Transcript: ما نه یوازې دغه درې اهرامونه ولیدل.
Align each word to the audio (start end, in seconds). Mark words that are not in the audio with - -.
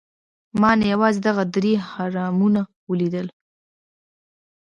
ما 0.61 0.71
نه 0.79 0.85
یوازې 0.93 1.19
دغه 1.27 1.43
درې 1.55 1.73
اهرامونه 1.85 2.61
ولیدل. 2.89 3.27